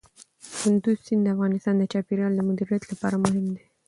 کندز 0.57 0.97
سیند 1.05 1.21
د 1.25 1.27
افغانستان 1.35 1.75
د 1.77 1.83
چاپیریال 1.91 2.31
د 2.35 2.41
مدیریت 2.49 2.83
لپاره 2.91 3.15
مهم 3.23 3.45
دي. 3.55 3.63